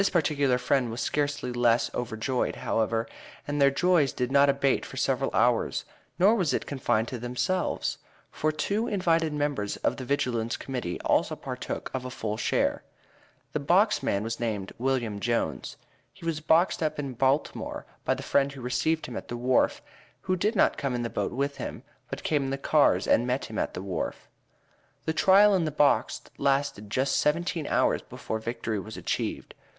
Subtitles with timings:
[0.01, 3.07] This particular friend was scarcely less overjoyed, however,
[3.47, 5.85] and their joy did not abate for several hours;
[6.17, 7.99] nor was it confined to themselves,
[8.31, 12.81] for two invited members of the Vigilance Committee also partook of a full share.
[13.53, 15.19] This box man was named Wm.
[15.19, 15.77] Jones.
[16.11, 19.83] He was boxed up in Baltimore by the friend who received him at the wharf,
[20.21, 23.27] who did not come in the boat with him, but came in the cars and
[23.27, 24.27] met him at the wharf.
[25.05, 29.53] The trial in the box lasted just seventeen hours before victory was achieved.